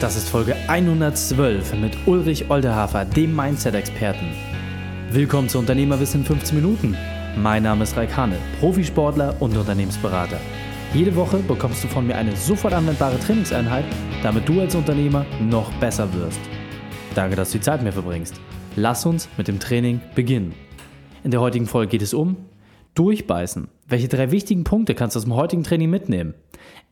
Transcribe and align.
Das 0.00 0.16
ist 0.16 0.30
Folge 0.30 0.56
112 0.66 1.74
mit 1.74 1.94
Ulrich 2.06 2.48
Oldehafer, 2.48 3.04
dem 3.04 3.36
Mindset-Experten. 3.36 4.28
Willkommen 5.10 5.50
zu 5.50 5.58
Unternehmerwissen 5.58 6.22
in 6.22 6.26
15 6.26 6.56
Minuten. 6.56 6.96
Mein 7.36 7.64
Name 7.64 7.82
ist 7.82 7.94
Raik 7.98 8.16
Hane, 8.16 8.38
Profisportler 8.60 9.36
und 9.40 9.54
Unternehmensberater. 9.54 10.40
Jede 10.94 11.14
Woche 11.14 11.36
bekommst 11.40 11.84
du 11.84 11.88
von 11.88 12.06
mir 12.06 12.16
eine 12.16 12.34
sofort 12.34 12.72
anwendbare 12.72 13.20
Trainingseinheit, 13.20 13.84
damit 14.22 14.48
du 14.48 14.62
als 14.62 14.74
Unternehmer 14.74 15.26
noch 15.38 15.70
besser 15.74 16.10
wirst. 16.14 16.40
Danke, 17.14 17.36
dass 17.36 17.52
du 17.52 17.58
die 17.58 17.64
Zeit 17.64 17.82
mir 17.82 17.92
verbringst. 17.92 18.40
Lass 18.76 19.04
uns 19.04 19.28
mit 19.36 19.48
dem 19.48 19.60
Training 19.60 20.00
beginnen. 20.14 20.54
In 21.24 21.30
der 21.30 21.42
heutigen 21.42 21.66
Folge 21.66 21.90
geht 21.90 22.02
es 22.02 22.14
um 22.14 22.38
Durchbeißen. 22.94 23.68
Welche 23.86 24.08
drei 24.08 24.30
wichtigen 24.30 24.64
Punkte 24.64 24.94
kannst 24.94 25.14
du 25.14 25.18
aus 25.18 25.24
dem 25.24 25.36
heutigen 25.36 25.62
Training 25.62 25.90
mitnehmen? 25.90 26.32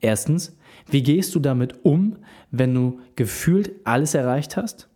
Erstens, 0.03 0.58
wie 0.87 1.03
gehst 1.03 1.35
du 1.35 1.41
damit 1.41 1.85
um, 1.85 2.17
wenn 2.51 2.75
du 2.75 3.01
gefühlt 3.17 3.73
alles 3.85 4.15
erreicht 4.15 4.57
hast? 4.57 4.89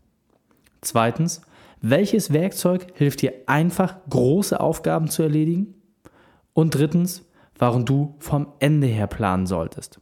Zweitens, 0.80 1.42
welches 1.80 2.32
Werkzeug 2.32 2.86
hilft 2.94 3.22
dir 3.22 3.32
einfach, 3.46 3.96
große 4.08 4.58
Aufgaben 4.60 5.08
zu 5.08 5.22
erledigen? 5.22 5.74
Und 6.54 6.74
drittens, 6.74 7.24
warum 7.58 7.84
du 7.84 8.14
vom 8.18 8.48
Ende 8.58 8.86
her 8.86 9.06
planen 9.06 9.46
solltest. 9.46 10.00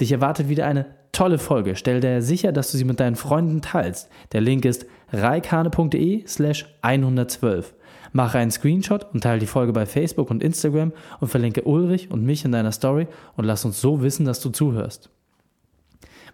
Dich 0.00 0.12
erwartet 0.12 0.48
wieder 0.48 0.66
eine 0.66 0.86
tolle 1.12 1.38
Folge. 1.38 1.76
Stell 1.76 2.00
dir 2.00 2.20
sicher, 2.22 2.52
dass 2.52 2.70
du 2.70 2.78
sie 2.78 2.84
mit 2.84 3.00
deinen 3.00 3.16
Freunden 3.16 3.62
teilst. 3.62 4.10
Der 4.32 4.40
Link 4.40 4.64
ist 4.64 4.86
reikane.de 5.12 6.26
slash 6.26 6.66
112. 6.82 7.74
Mache 8.12 8.38
einen 8.38 8.50
Screenshot 8.50 9.06
und 9.12 9.22
teile 9.22 9.40
die 9.40 9.46
Folge 9.46 9.72
bei 9.72 9.86
Facebook 9.86 10.30
und 10.30 10.42
Instagram 10.42 10.92
und 11.20 11.28
verlinke 11.28 11.62
Ulrich 11.62 12.10
und 12.10 12.24
mich 12.24 12.44
in 12.44 12.52
deiner 12.52 12.72
Story 12.72 13.06
und 13.36 13.44
lass 13.44 13.64
uns 13.64 13.80
so 13.80 14.02
wissen, 14.02 14.24
dass 14.24 14.40
du 14.40 14.50
zuhörst. 14.50 15.10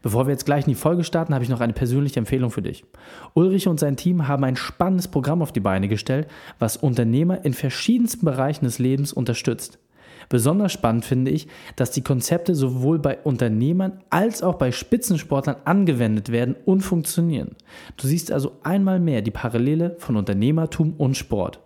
Bevor 0.02 0.26
wir 0.26 0.32
jetzt 0.32 0.46
gleich 0.46 0.64
in 0.64 0.72
die 0.72 0.78
Folge 0.78 1.04
starten, 1.04 1.32
habe 1.32 1.44
ich 1.44 1.50
noch 1.50 1.60
eine 1.60 1.72
persönliche 1.72 2.18
Empfehlung 2.18 2.50
für 2.50 2.62
dich. 2.62 2.84
Ulrich 3.34 3.68
und 3.68 3.78
sein 3.78 3.96
Team 3.96 4.26
haben 4.26 4.42
ein 4.42 4.56
spannendes 4.56 5.06
Programm 5.06 5.42
auf 5.42 5.52
die 5.52 5.60
Beine 5.60 5.86
gestellt, 5.86 6.28
was 6.58 6.76
Unternehmer 6.76 7.44
in 7.44 7.54
verschiedensten 7.54 8.26
Bereichen 8.26 8.64
des 8.64 8.80
Lebens 8.80 9.12
unterstützt. 9.12 9.78
Besonders 10.28 10.72
spannend 10.72 11.04
finde 11.04 11.30
ich, 11.30 11.48
dass 11.76 11.90
die 11.90 12.02
Konzepte 12.02 12.54
sowohl 12.54 12.98
bei 12.98 13.18
Unternehmern 13.18 14.00
als 14.10 14.42
auch 14.42 14.56
bei 14.56 14.72
Spitzensportlern 14.72 15.56
angewendet 15.64 16.30
werden 16.30 16.56
und 16.64 16.80
funktionieren. 16.80 17.56
Du 17.96 18.06
siehst 18.06 18.32
also 18.32 18.52
einmal 18.62 19.00
mehr 19.00 19.22
die 19.22 19.30
Parallele 19.30 19.96
von 19.98 20.16
Unternehmertum 20.16 20.94
und 20.94 21.16
Sport. 21.16 21.60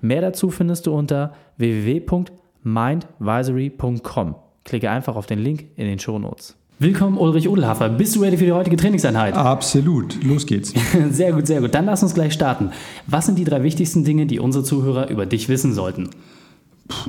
Mehr 0.00 0.20
dazu 0.20 0.50
findest 0.50 0.86
du 0.86 0.94
unter 0.94 1.34
www.mindvisory.com. 1.56 4.34
Klicke 4.64 4.90
einfach 4.90 5.16
auf 5.16 5.26
den 5.26 5.38
Link 5.38 5.66
in 5.76 5.86
den 5.86 5.98
Show 5.98 6.18
Notes. 6.18 6.56
Willkommen, 6.78 7.16
Ulrich 7.16 7.48
Udelhafer. 7.48 7.88
Bist 7.90 8.16
du 8.16 8.22
ready 8.22 8.36
für 8.36 8.44
die 8.44 8.52
heutige 8.52 8.76
Trainingseinheit? 8.76 9.34
Absolut. 9.34 10.22
Los 10.24 10.46
geht's. 10.46 10.74
Sehr 11.10 11.32
gut, 11.32 11.46
sehr 11.46 11.60
gut. 11.60 11.72
Dann 11.74 11.84
lass 11.84 12.02
uns 12.02 12.12
gleich 12.12 12.32
starten. 12.32 12.72
Was 13.06 13.26
sind 13.26 13.38
die 13.38 13.44
drei 13.44 13.62
wichtigsten 13.62 14.02
Dinge, 14.02 14.26
die 14.26 14.40
unsere 14.40 14.64
Zuhörer 14.64 15.08
über 15.08 15.24
dich 15.24 15.48
wissen 15.48 15.74
sollten? 15.74 16.10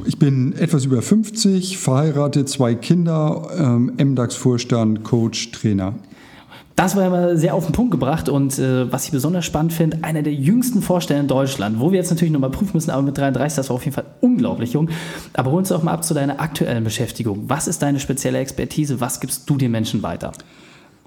Ich 0.06 0.18
bin 0.18 0.54
etwas 0.54 0.86
über 0.86 1.02
50, 1.02 1.78
verheiratet, 1.78 2.50
zwei 2.50 2.76
Kinder, 2.76 3.50
ähm, 3.58 3.94
MDAX-Vorstand, 3.98 5.04
Coach, 5.04 5.52
Trainer. 5.52 5.96
Das 6.76 6.96
war 6.96 7.06
immer 7.06 7.38
sehr 7.38 7.54
auf 7.54 7.66
den 7.66 7.74
Punkt 7.74 7.92
gebracht 7.92 8.30
und 8.30 8.58
äh, 8.58 8.92
was 8.92 9.06
ich 9.06 9.12
besonders 9.12 9.46
spannend 9.46 9.74
finde, 9.74 10.04
einer 10.04 10.24
der 10.24 10.34
jüngsten 10.34 10.82
Vorstellen 10.82 11.22
in 11.22 11.28
Deutschland, 11.28 11.80
wo 11.80 11.92
wir 11.92 12.00
jetzt 12.00 12.10
natürlich 12.10 12.32
nochmal 12.32 12.50
prüfen 12.50 12.72
müssen, 12.74 12.90
aber 12.90 13.04
mit 13.04 13.16
33, 13.16 13.56
das 13.58 13.70
war 13.70 13.76
auf 13.76 13.86
jeden 13.86 13.94
Fall 13.94 14.06
unglaublich 14.22 14.74
jung. 14.74 14.90
Aber 15.34 15.52
hol 15.52 15.60
uns 15.60 15.70
doch 15.70 15.84
mal 15.84 15.92
ab 15.92 16.04
zu 16.04 16.16
deiner 16.16 16.40
aktuellen 16.40 16.84
Beschäftigung. 16.84 17.44
Was 17.48 17.68
ist 17.68 17.84
deine 17.84 18.00
spezielle 18.00 18.40
Expertise? 18.40 19.00
Was 19.00 19.20
gibst 19.20 19.48
du 19.48 19.58
den 19.58 19.70
Menschen 19.70 20.02
weiter? 20.02 20.32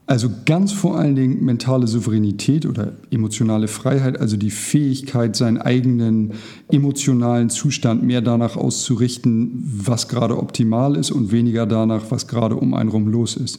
Also 0.09 0.31
ganz 0.45 0.73
vor 0.73 0.97
allen 0.97 1.17
Dingen 1.17 1.45
mentale 1.45 1.89
Souveränität 1.89 2.65
oder 2.65 2.93
emotionale 3.11 3.67
Freiheit, 3.67 4.21
also 4.21 4.37
die 4.37 4.53
Fähigkeit, 4.53 5.35
seinen 5.35 5.59
eigenen 5.59 6.35
emotionalen 6.71 7.51
Zustand 7.51 8.05
mehr 8.05 8.21
danach 8.21 8.57
auszurichten, 8.57 9.65
was 9.65 10.07
gerade 10.07 10.39
optimal 10.39 10.95
ist 10.95 11.11
und 11.11 11.33
weniger 11.33 11.67
danach, 11.67 12.05
was 12.11 12.29
gerade 12.29 12.55
um 12.55 12.75
einen 12.75 12.91
rum 12.91 13.09
los 13.09 13.37
ist. 13.37 13.59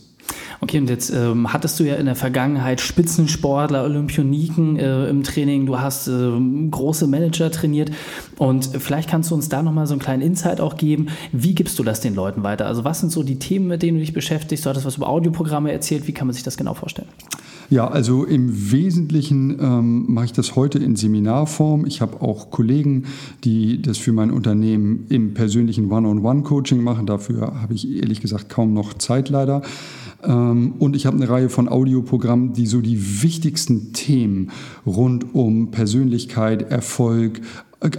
Okay, 0.60 0.80
und 0.80 0.90
jetzt 0.90 1.12
ähm, 1.12 1.54
hattest 1.54 1.80
du 1.80 1.84
ja 1.84 1.96
in 1.96 2.08
der 2.08 2.16
Vergangenheit 2.16 2.82
Spitzensportler, 2.82 3.84
Olympioniken 3.84 4.78
äh, 4.78 5.08
im 5.08 5.24
Training, 5.24 5.66
du 5.66 5.80
hast 5.80 6.08
äh, 6.08 6.32
große 6.72 7.08
Manager 7.08 7.52
trainiert 7.52 7.92
und 8.38 8.66
vielleicht 8.80 9.10
kannst 9.10 9.30
du 9.30 9.36
uns 9.36 9.50
da 9.50 9.62
nochmal 9.62 9.86
so 9.86 9.94
einen 9.94 10.02
kleinen 10.02 10.24
Insight 10.24 10.60
auch 10.60 10.76
geben. 10.76 11.08
Wie 11.32 11.54
gibst 11.54 11.78
du 11.78 11.84
das 11.84 12.02
den 12.02 12.16
Leuten 12.16 12.44
weiter? 12.44 12.66
Also 12.66 12.84
was 12.84 13.00
sind 13.00 13.12
so 13.12 13.22
die 13.22 13.38
Themen, 13.38 13.68
mit 13.68 13.84
denen 13.84 13.98
du 13.98 14.02
dich 14.02 14.14
beschäftigst? 14.14 14.66
Du 14.66 14.70
hattest 14.70 14.86
was 14.86 14.98
über 14.98 15.08
Audioprogramme 15.08 15.72
erzählt. 15.72 16.08
Wie 16.08 16.14
kann 16.14 16.28
man 16.28 16.34
sich 16.34 16.44
das 16.44 16.58
genau 16.58 16.74
vorstellen? 16.74 17.08
Ja, 17.70 17.88
also 17.90 18.24
im 18.24 18.72
Wesentlichen 18.72 19.58
ähm, 19.60 20.06
mache 20.08 20.26
ich 20.26 20.34
das 20.34 20.56
heute 20.56 20.80
in 20.80 20.96
Seminarform. 20.96 21.86
Ich 21.86 22.00
habe 22.00 22.22
auch 22.22 22.50
Kollegen, 22.50 23.06
die 23.44 23.82
das 23.82 23.98
für 23.98 24.14
mein 24.14 24.32
Unternehmen 24.32 25.06
im 25.10 25.34
persönlichen 25.34 25.92
One-on-One-Coaching 25.92 26.82
machen. 26.82 27.06
Dafür 27.06 27.62
habe 27.62 27.74
ich 27.74 27.98
ehrlich 27.98 28.22
gesagt 28.22 28.48
kaum 28.48 28.74
noch 28.74 28.94
Zeit 28.94 29.28
leider. 29.28 29.64
Ähm, 30.24 30.74
und 30.80 30.96
ich 30.96 31.06
habe 31.06 31.18
eine 31.18 31.30
Reihe 31.30 31.50
von 31.50 31.70
Audioprogrammen, 31.70 32.54
die 32.54 32.66
so 32.66 32.82
die 32.82 33.24
wichtigsten 33.24 33.94
Themen 33.94 34.52
rund 34.86 35.36
um 35.36 35.72
Persönlichkeit, 35.72 36.72
Erfolg, 36.72 37.42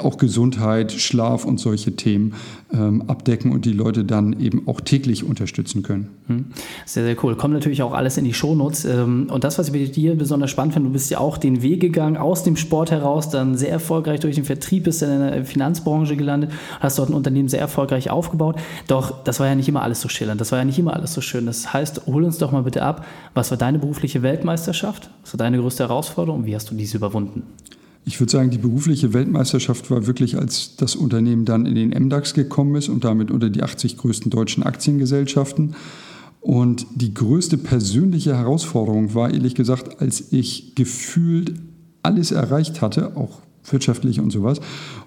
auch 0.00 0.18
Gesundheit, 0.18 0.92
Schlaf 0.92 1.44
und 1.44 1.58
solche 1.60 1.94
Themen 1.94 2.34
ähm, 2.72 3.04
abdecken 3.08 3.52
und 3.52 3.64
die 3.64 3.72
Leute 3.72 4.04
dann 4.04 4.38
eben 4.40 4.66
auch 4.66 4.80
täglich 4.80 5.22
unterstützen 5.22 5.82
können. 5.84 6.08
Hm. 6.26 6.46
Sehr, 6.84 7.04
sehr 7.04 7.16
cool. 7.22 7.36
Kommt 7.36 7.54
natürlich 7.54 7.82
auch 7.82 7.92
alles 7.92 8.18
in 8.18 8.24
die 8.24 8.34
Shownotes. 8.34 8.84
Ähm, 8.84 9.28
und 9.30 9.44
das, 9.44 9.56
was 9.58 9.68
ich 9.68 9.72
bei 9.72 9.84
dir 9.84 10.16
besonders 10.16 10.50
spannend 10.50 10.74
finde, 10.74 10.88
du 10.88 10.92
bist 10.92 11.10
ja 11.10 11.18
auch 11.18 11.38
den 11.38 11.62
Weg 11.62 11.80
gegangen 11.80 12.16
aus 12.16 12.42
dem 12.42 12.56
Sport 12.56 12.90
heraus, 12.90 13.30
dann 13.30 13.56
sehr 13.56 13.70
erfolgreich 13.70 14.18
durch 14.18 14.34
den 14.34 14.44
Vertrieb, 14.44 14.84
bist 14.84 15.00
dann 15.00 15.12
in 15.12 15.20
der 15.20 15.44
Finanzbranche 15.44 16.16
gelandet, 16.16 16.50
hast 16.80 16.98
dort 16.98 17.10
ein 17.10 17.14
Unternehmen 17.14 17.48
sehr 17.48 17.60
erfolgreich 17.60 18.10
aufgebaut. 18.10 18.56
Doch 18.88 19.22
das 19.22 19.38
war 19.38 19.46
ja 19.46 19.54
nicht 19.54 19.68
immer 19.68 19.82
alles 19.82 20.00
so 20.00 20.08
schillernd, 20.08 20.40
das 20.40 20.50
war 20.50 20.58
ja 20.58 20.64
nicht 20.64 20.78
immer 20.78 20.94
alles 20.94 21.14
so 21.14 21.20
schön. 21.20 21.46
Das 21.46 21.72
heißt, 21.72 22.02
hol 22.06 22.24
uns 22.24 22.38
doch 22.38 22.50
mal 22.50 22.62
bitte 22.64 22.82
ab, 22.82 23.06
was 23.34 23.50
war 23.50 23.58
deine 23.58 23.78
berufliche 23.78 24.22
Weltmeisterschaft? 24.22 25.08
Was 25.22 25.34
war 25.34 25.38
deine 25.38 25.58
größte 25.58 25.84
Herausforderung 25.84 26.40
und 26.40 26.46
wie 26.46 26.54
hast 26.56 26.70
du 26.70 26.74
diese 26.74 26.96
überwunden? 26.96 27.44
Ich 28.04 28.20
würde 28.20 28.32
sagen, 28.32 28.50
die 28.50 28.58
berufliche 28.58 29.12
Weltmeisterschaft 29.12 29.90
war 29.90 30.06
wirklich, 30.06 30.38
als 30.38 30.76
das 30.76 30.96
Unternehmen 30.96 31.44
dann 31.44 31.66
in 31.66 31.74
den 31.74 31.90
MDAX 31.90 32.32
gekommen 32.34 32.74
ist 32.76 32.88
und 32.88 33.04
damit 33.04 33.30
unter 33.30 33.50
die 33.50 33.62
80 33.62 33.98
größten 33.98 34.30
deutschen 34.30 34.62
Aktiengesellschaften. 34.62 35.74
Und 36.40 36.86
die 36.94 37.12
größte 37.12 37.58
persönliche 37.58 38.36
Herausforderung 38.36 39.14
war, 39.14 39.32
ehrlich 39.32 39.54
gesagt, 39.54 40.00
als 40.00 40.32
ich 40.32 40.74
gefühlt 40.74 41.54
alles 42.02 42.30
erreicht 42.30 42.80
hatte, 42.80 43.16
auch 43.16 43.40
wirtschaftlich 43.70 44.20
und 44.20 44.30
sowas, 44.30 44.60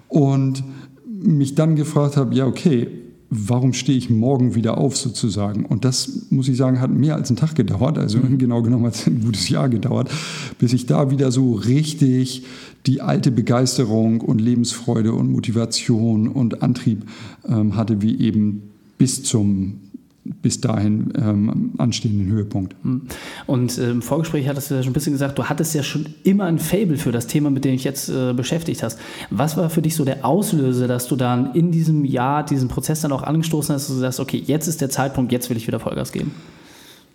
und 0.08 0.62
mich 1.06 1.54
dann 1.54 1.76
gefragt 1.76 2.16
habe, 2.16 2.34
ja, 2.34 2.46
okay, 2.46 3.01
warum 3.34 3.72
stehe 3.72 3.96
ich 3.96 4.10
morgen 4.10 4.54
wieder 4.54 4.76
auf 4.76 4.94
sozusagen? 4.94 5.64
Und 5.64 5.86
das, 5.86 6.26
muss 6.28 6.48
ich 6.48 6.56
sagen, 6.58 6.80
hat 6.80 6.90
mehr 6.90 7.14
als 7.14 7.30
einen 7.30 7.38
Tag 7.38 7.54
gedauert, 7.54 7.96
also 7.96 8.18
mhm. 8.18 8.36
genau 8.36 8.60
genommen 8.60 8.84
hat 8.84 8.94
es 8.94 9.06
ein 9.06 9.22
gutes 9.24 9.48
Jahr 9.48 9.70
gedauert, 9.70 10.10
bis 10.58 10.74
ich 10.74 10.84
da 10.84 11.10
wieder 11.10 11.32
so 11.32 11.54
richtig 11.54 12.44
die 12.84 13.00
alte 13.00 13.30
Begeisterung 13.30 14.20
und 14.20 14.40
Lebensfreude 14.40 15.14
und 15.14 15.32
Motivation 15.32 16.28
und 16.28 16.62
Antrieb 16.62 17.06
ähm, 17.48 17.74
hatte, 17.74 18.02
wie 18.02 18.20
eben 18.20 18.62
bis 18.98 19.22
zum 19.22 19.80
bis 20.24 20.60
dahin 20.60 21.12
ähm, 21.16 21.72
anstehenden 21.78 22.28
Höhepunkt. 22.28 22.76
Hm. 22.82 23.02
Und 23.46 23.76
äh, 23.78 23.90
im 23.90 24.02
Vorgespräch 24.02 24.48
hattest 24.48 24.70
du 24.70 24.74
ja 24.74 24.82
schon 24.82 24.90
ein 24.90 24.94
bisschen 24.94 25.12
gesagt, 25.12 25.38
du 25.38 25.44
hattest 25.44 25.74
ja 25.74 25.82
schon 25.82 26.06
immer 26.22 26.44
ein 26.44 26.58
Fable 26.58 26.96
für 26.96 27.10
das 27.10 27.26
Thema, 27.26 27.50
mit 27.50 27.64
dem 27.64 27.74
ich 27.74 27.84
jetzt 27.84 28.08
äh, 28.08 28.32
beschäftigt 28.32 28.82
hast. 28.82 28.98
Was 29.30 29.56
war 29.56 29.68
für 29.68 29.82
dich 29.82 29.96
so 29.96 30.04
der 30.04 30.24
Auslöser, 30.24 30.86
dass 30.86 31.08
du 31.08 31.16
dann 31.16 31.54
in 31.54 31.72
diesem 31.72 32.04
Jahr 32.04 32.44
diesen 32.44 32.68
Prozess 32.68 33.00
dann 33.00 33.12
auch 33.12 33.22
angestoßen 33.22 33.74
hast, 33.74 33.88
dass 33.88 33.96
du 33.96 34.00
sagst, 34.00 34.20
okay, 34.20 34.42
jetzt 34.46 34.68
ist 34.68 34.80
der 34.80 34.90
Zeitpunkt, 34.90 35.32
jetzt 35.32 35.50
will 35.50 35.56
ich 35.56 35.66
wieder 35.66 35.80
Vollgas 35.80 36.12
geben? 36.12 36.32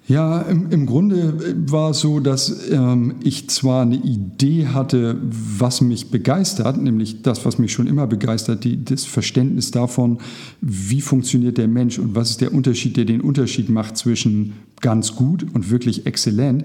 Ja, 0.07 0.39
im, 0.43 0.71
im 0.71 0.85
Grunde 0.85 1.65
war 1.69 1.89
es 1.89 1.99
so, 1.99 2.21
dass 2.21 2.69
ähm, 2.71 3.15
ich 3.23 3.49
zwar 3.49 3.81
eine 3.81 3.97
Idee 3.97 4.67
hatte, 4.67 5.17
was 5.21 5.81
mich 5.81 6.11
begeistert, 6.11 6.81
nämlich 6.81 7.23
das, 7.23 7.43
was 7.43 7.59
mich 7.59 7.73
schon 7.73 7.87
immer 7.87 8.07
begeistert, 8.07 8.63
die, 8.63 8.85
das 8.85 9.03
Verständnis 9.03 9.71
davon, 9.71 10.19
wie 10.61 11.01
funktioniert 11.01 11.57
der 11.57 11.67
Mensch 11.67 11.99
und 11.99 12.15
was 12.15 12.29
ist 12.29 12.39
der 12.39 12.53
Unterschied, 12.53 12.95
der 12.95 13.03
den 13.03 13.19
Unterschied 13.19 13.67
macht 13.67 13.97
zwischen 13.97 14.53
ganz 14.79 15.13
gut 15.13 15.45
und 15.53 15.69
wirklich 15.71 16.05
exzellent. 16.05 16.63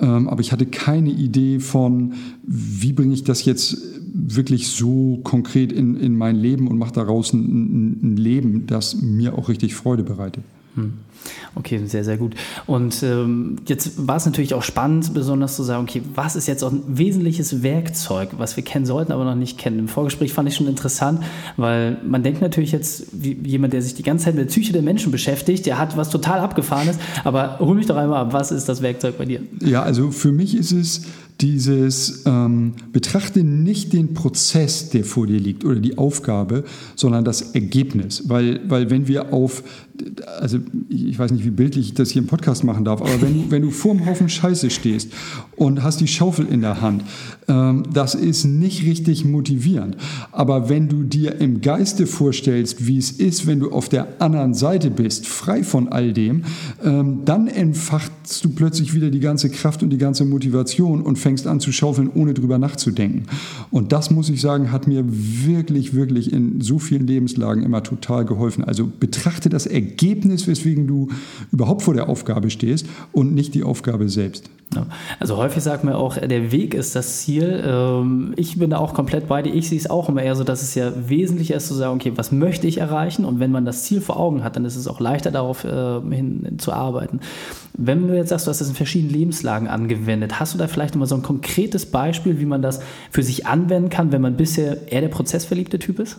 Ähm, 0.00 0.26
aber 0.26 0.40
ich 0.40 0.52
hatte 0.52 0.64
keine 0.64 1.10
Idee 1.10 1.60
von, 1.60 2.14
wie 2.42 2.94
bringe 2.94 3.12
ich 3.12 3.22
das 3.22 3.44
jetzt 3.44 3.76
wirklich 4.14 4.68
so 4.68 5.20
konkret 5.24 5.72
in, 5.72 5.94
in 5.96 6.16
mein 6.16 6.36
Leben 6.36 6.68
und 6.68 6.78
mache 6.78 6.94
daraus 6.94 7.34
ein, 7.34 8.14
ein 8.14 8.16
Leben, 8.16 8.66
das 8.66 9.02
mir 9.02 9.36
auch 9.36 9.50
richtig 9.50 9.74
Freude 9.74 10.04
bereitet. 10.04 10.42
Hm. 10.78 10.92
Okay, 11.56 11.80
sehr, 11.86 12.04
sehr 12.04 12.16
gut. 12.16 12.34
Und 12.66 13.02
ähm, 13.02 13.56
jetzt 13.66 14.06
war 14.06 14.16
es 14.16 14.26
natürlich 14.26 14.54
auch 14.54 14.62
spannend, 14.62 15.12
besonders 15.12 15.56
zu 15.56 15.64
sagen, 15.64 15.82
okay, 15.82 16.02
was 16.14 16.36
ist 16.36 16.46
jetzt 16.46 16.62
auch 16.62 16.70
ein 16.70 16.82
wesentliches 16.86 17.62
Werkzeug, 17.62 18.30
was 18.38 18.56
wir 18.56 18.64
kennen 18.64 18.86
sollten, 18.86 19.12
aber 19.12 19.24
noch 19.24 19.34
nicht 19.34 19.58
kennen. 19.58 19.80
Im 19.80 19.88
Vorgespräch 19.88 20.32
fand 20.32 20.48
ich 20.48 20.54
schon 20.54 20.68
interessant, 20.68 21.22
weil 21.56 21.98
man 22.06 22.22
denkt 22.22 22.40
natürlich 22.40 22.70
jetzt, 22.72 23.06
wie 23.12 23.32
jemand, 23.44 23.72
der 23.72 23.82
sich 23.82 23.94
die 23.94 24.04
ganze 24.04 24.26
Zeit 24.26 24.36
mit 24.36 24.44
der 24.44 24.48
Psyche 24.48 24.72
der 24.72 24.82
Menschen 24.82 25.10
beschäftigt, 25.10 25.66
der 25.66 25.78
hat 25.78 25.96
was 25.96 26.10
total 26.10 26.38
abgefahrenes, 26.38 26.98
aber 27.24 27.58
hol 27.58 27.74
mich 27.74 27.86
doch 27.86 27.96
einmal 27.96 28.20
ab, 28.20 28.32
was 28.32 28.52
ist 28.52 28.68
das 28.68 28.80
Werkzeug 28.80 29.18
bei 29.18 29.24
dir? 29.24 29.40
Ja, 29.60 29.82
also 29.82 30.12
für 30.12 30.30
mich 30.30 30.56
ist 30.56 30.72
es 30.72 31.02
dieses 31.40 32.24
ähm, 32.26 32.74
betrachte 32.92 33.44
nicht 33.44 33.92
den 33.92 34.12
Prozess, 34.12 34.90
der 34.90 35.04
vor 35.04 35.26
dir 35.26 35.38
liegt 35.38 35.64
oder 35.64 35.78
die 35.78 35.96
Aufgabe, 35.96 36.64
sondern 36.96 37.24
das 37.24 37.54
Ergebnis. 37.54 38.24
Weil, 38.28 38.60
weil 38.68 38.90
wenn 38.90 39.06
wir 39.06 39.32
auf, 39.32 39.62
also 40.40 40.58
ich 40.88 41.16
weiß 41.16 41.30
nicht, 41.30 41.44
wie 41.44 41.50
bildlich 41.50 41.88
ich 41.88 41.94
das 41.94 42.10
hier 42.10 42.22
im 42.22 42.28
Podcast 42.28 42.64
machen 42.64 42.84
darf, 42.84 43.00
aber 43.00 43.22
wenn 43.22 43.34
du, 43.34 43.50
wenn 43.50 43.62
du 43.62 43.70
vor 43.70 43.92
einem 43.92 44.06
Haufen 44.06 44.28
Scheiße 44.28 44.70
stehst 44.70 45.12
und 45.54 45.84
hast 45.84 46.00
die 46.00 46.08
Schaufel 46.08 46.46
in 46.46 46.60
der 46.60 46.80
Hand, 46.80 47.04
ähm, 47.46 47.84
das 47.92 48.16
ist 48.16 48.44
nicht 48.44 48.84
richtig 48.84 49.24
motivierend. 49.24 49.96
Aber 50.32 50.68
wenn 50.68 50.88
du 50.88 51.04
dir 51.04 51.40
im 51.40 51.60
Geiste 51.60 52.08
vorstellst, 52.08 52.84
wie 52.86 52.98
es 52.98 53.12
ist, 53.12 53.46
wenn 53.46 53.60
du 53.60 53.70
auf 53.70 53.88
der 53.88 54.20
anderen 54.20 54.54
Seite 54.54 54.90
bist, 54.90 55.28
frei 55.28 55.62
von 55.62 55.88
all 55.88 56.12
dem, 56.12 56.42
ähm, 56.84 57.20
dann 57.24 57.46
entfachst 57.46 58.44
du 58.44 58.50
plötzlich 58.50 58.92
wieder 58.92 59.10
die 59.10 59.20
ganze 59.20 59.50
Kraft 59.50 59.84
und 59.84 59.90
die 59.90 59.98
ganze 59.98 60.24
Motivation 60.24 61.00
und 61.00 61.16
fängst 61.28 61.46
an 61.46 61.60
zu 61.60 61.72
schaufeln, 61.72 62.10
ohne 62.14 62.32
drüber 62.32 62.56
nachzudenken. 62.56 63.26
Und 63.70 63.92
das, 63.92 64.10
muss 64.10 64.30
ich 64.30 64.40
sagen, 64.40 64.72
hat 64.72 64.86
mir 64.86 65.04
wirklich, 65.06 65.92
wirklich 65.92 66.32
in 66.32 66.62
so 66.62 66.78
vielen 66.78 67.06
Lebenslagen 67.06 67.62
immer 67.62 67.82
total 67.82 68.24
geholfen. 68.24 68.64
Also 68.64 68.90
betrachte 68.98 69.50
das 69.50 69.66
Ergebnis, 69.66 70.46
weswegen 70.46 70.86
du 70.86 71.08
überhaupt 71.52 71.82
vor 71.82 71.92
der 71.92 72.08
Aufgabe 72.08 72.48
stehst 72.48 72.86
und 73.12 73.34
nicht 73.34 73.54
die 73.54 73.62
Aufgabe 73.62 74.08
selbst. 74.08 74.48
Also 75.18 75.36
häufig 75.36 75.62
sagt 75.62 75.84
man 75.84 75.94
auch, 75.94 76.16
der 76.16 76.52
Weg 76.52 76.74
ist 76.74 76.94
das 76.96 77.20
Ziel. 77.20 77.62
Ähm, 77.66 78.34
ich 78.36 78.58
bin 78.58 78.70
da 78.70 78.78
auch 78.78 78.94
komplett 78.94 79.28
bei 79.28 79.42
dir. 79.42 79.54
Ich 79.54 79.68
sehe 79.68 79.78
es 79.78 79.88
auch 79.88 80.08
immer 80.08 80.22
eher 80.22 80.36
so, 80.36 80.44
dass 80.44 80.62
es 80.62 80.74
ja 80.74 80.92
wesentlich 81.08 81.50
ist 81.50 81.68
zu 81.68 81.74
sagen, 81.74 81.96
okay, 81.96 82.12
was 82.16 82.32
möchte 82.32 82.66
ich 82.66 82.78
erreichen? 82.78 83.24
Und 83.24 83.40
wenn 83.40 83.50
man 83.50 83.64
das 83.64 83.84
Ziel 83.84 84.00
vor 84.00 84.18
Augen 84.18 84.44
hat, 84.44 84.56
dann 84.56 84.64
ist 84.64 84.76
es 84.76 84.86
auch 84.86 85.00
leichter 85.00 85.30
darauf 85.30 85.64
äh, 85.64 86.00
hin 86.10 86.56
zu 86.58 86.72
arbeiten. 86.72 87.20
Wenn 87.80 88.08
du 88.08 88.14
jetzt 88.14 88.30
sagst, 88.30 88.46
du 88.46 88.50
hast 88.50 88.60
das 88.60 88.68
in 88.68 88.74
verschiedenen 88.74 89.12
Lebenslagen 89.12 89.68
angewendet, 89.68 90.40
hast 90.40 90.52
du 90.52 90.58
da 90.58 90.66
vielleicht 90.66 90.94
nochmal 90.94 91.06
so 91.06 91.14
ein 91.14 91.22
konkretes 91.22 91.86
Beispiel, 91.86 92.40
wie 92.40 92.44
man 92.44 92.60
das 92.60 92.80
für 93.12 93.22
sich 93.22 93.46
anwenden 93.46 93.88
kann, 93.88 94.10
wenn 94.10 94.20
man 94.20 94.36
bisher 94.36 94.90
eher 94.90 95.00
der 95.00 95.08
prozessverliebte 95.08 95.78
Typ 95.78 96.00
ist? 96.00 96.18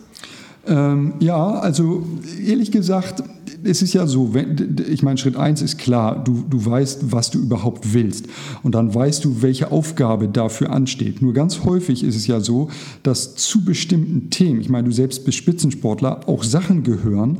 Ähm, 0.66 1.14
ja, 1.20 1.50
also 1.50 2.06
ehrlich 2.42 2.72
gesagt, 2.72 3.22
es 3.62 3.82
ist 3.82 3.92
ja 3.92 4.06
so, 4.06 4.34
wenn, 4.34 4.76
ich 4.88 5.02
meine, 5.02 5.18
Schritt 5.18 5.36
1 5.36 5.62
ist 5.62 5.78
klar, 5.78 6.22
du, 6.22 6.44
du 6.48 6.64
weißt, 6.64 7.12
was 7.12 7.30
du 7.30 7.38
überhaupt 7.38 7.92
willst. 7.92 8.26
Und 8.62 8.74
dann 8.74 8.94
weißt 8.94 9.24
du, 9.24 9.42
welche 9.42 9.70
Aufgabe 9.70 10.28
dafür 10.28 10.70
ansteht. 10.70 11.22
Nur 11.22 11.32
ganz 11.32 11.64
häufig 11.64 12.02
ist 12.02 12.16
es 12.16 12.26
ja 12.26 12.40
so, 12.40 12.68
dass 13.02 13.34
zu 13.36 13.64
bestimmten 13.64 14.30
Themen, 14.30 14.60
ich 14.60 14.68
meine, 14.68 14.88
du 14.88 14.92
selbst 14.92 15.24
bist 15.24 15.38
Spitzensportler, 15.38 16.28
auch 16.28 16.44
Sachen 16.44 16.82
gehören, 16.82 17.38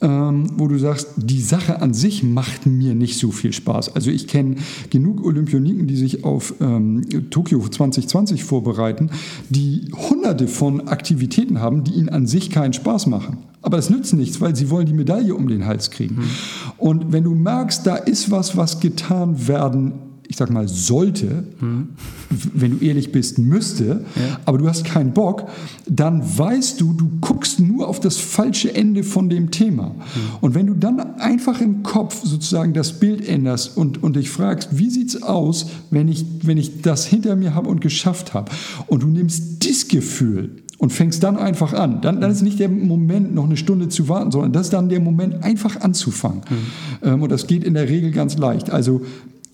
ähm, 0.00 0.46
wo 0.56 0.68
du 0.68 0.78
sagst, 0.78 1.08
die 1.16 1.40
Sache 1.40 1.80
an 1.80 1.94
sich 1.94 2.22
macht 2.22 2.66
mir 2.66 2.94
nicht 2.94 3.18
so 3.18 3.30
viel 3.30 3.52
Spaß. 3.52 3.94
Also 3.94 4.10
ich 4.10 4.26
kenne 4.26 4.56
genug 4.90 5.24
Olympioniken, 5.24 5.86
die 5.86 5.96
sich 5.96 6.24
auf 6.24 6.54
ähm, 6.60 7.30
Tokio 7.30 7.66
2020 7.66 8.44
vorbereiten, 8.44 9.10
die 9.48 9.90
hunderte 9.92 10.48
von 10.48 10.88
Aktivitäten 10.88 11.60
haben, 11.60 11.84
die 11.84 11.92
ihnen 11.92 12.08
an 12.08 12.26
sich 12.26 12.50
keinen 12.50 12.72
Spaß 12.72 13.06
machen. 13.06 13.38
Aber 13.64 13.78
das 13.78 13.88
nützt 13.88 14.12
nichts, 14.12 14.42
weil 14.42 14.54
sie 14.54 14.68
wollen 14.68 14.84
die 14.84 14.92
Medaille 14.92 15.34
um 15.34 15.48
den 15.48 15.64
Hals 15.64 15.90
kriegen. 15.90 16.16
Mhm. 16.16 16.30
Und 16.76 17.12
wenn 17.12 17.24
du 17.24 17.34
merkst, 17.34 17.86
da 17.86 17.96
ist 17.96 18.30
was, 18.30 18.58
was 18.58 18.78
getan 18.78 19.48
werden 19.48 19.92
ich 20.28 20.36
sag 20.36 20.50
mal, 20.50 20.66
sollte, 20.68 21.44
mhm. 21.60 21.90
wenn 22.30 22.78
du 22.78 22.84
ehrlich 22.84 23.12
bist, 23.12 23.38
müsste, 23.38 24.04
ja. 24.16 24.40
aber 24.44 24.58
du 24.58 24.68
hast 24.68 24.84
keinen 24.84 25.12
Bock, 25.12 25.48
dann 25.86 26.22
weißt 26.38 26.80
du, 26.80 26.92
du 26.92 27.08
guckst 27.20 27.60
nur 27.60 27.88
auf 27.88 28.00
das 28.00 28.16
falsche 28.16 28.74
Ende 28.74 29.04
von 29.04 29.28
dem 29.28 29.50
Thema. 29.50 29.88
Mhm. 29.88 29.94
Und 30.40 30.54
wenn 30.54 30.66
du 30.66 30.74
dann 30.74 30.98
einfach 31.20 31.60
im 31.60 31.82
Kopf 31.82 32.24
sozusagen 32.24 32.72
das 32.72 32.98
Bild 32.98 33.28
änderst 33.28 33.76
und, 33.76 34.02
und 34.02 34.16
dich 34.16 34.30
fragst, 34.30 34.70
wie 34.72 34.90
sieht 34.90 35.08
es 35.08 35.22
aus, 35.22 35.66
wenn 35.90 36.08
ich, 36.08 36.24
wenn 36.42 36.58
ich 36.58 36.82
das 36.82 37.04
hinter 37.06 37.36
mir 37.36 37.54
habe 37.54 37.68
und 37.68 37.80
geschafft 37.80 38.34
habe, 38.34 38.50
und 38.86 39.02
du 39.02 39.08
nimmst 39.08 39.62
dieses 39.62 39.88
Gefühl 39.88 40.62
und 40.78 40.92
fängst 40.92 41.22
dann 41.22 41.36
einfach 41.36 41.72
an. 41.72 42.00
Dann, 42.00 42.20
dann 42.20 42.30
ist 42.30 42.42
nicht 42.42 42.58
der 42.58 42.68
Moment, 42.68 43.34
noch 43.34 43.44
eine 43.44 43.56
Stunde 43.56 43.88
zu 43.88 44.08
warten, 44.08 44.30
sondern 44.30 44.52
das 44.52 44.66
ist 44.66 44.72
dann 44.72 44.88
der 44.88 45.00
Moment, 45.00 45.42
einfach 45.42 45.80
anzufangen. 45.80 46.42
Mhm. 46.50 47.08
Ähm, 47.08 47.22
und 47.22 47.30
das 47.30 47.46
geht 47.46 47.64
in 47.64 47.74
der 47.74 47.88
Regel 47.88 48.10
ganz 48.10 48.36
leicht. 48.36 48.70
Also 48.70 49.02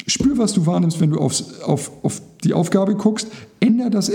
spür, 0.06 0.38
was 0.38 0.52
du 0.52 0.66
wahrnimmst, 0.66 1.00
wenn 1.00 1.10
du 1.10 1.18
aufs, 1.18 1.60
auf, 1.60 1.92
auf 2.02 2.22
die 2.44 2.54
Aufgabe 2.54 2.94
guckst, 2.94 3.28
ändere 3.60 3.90
das 3.90 4.10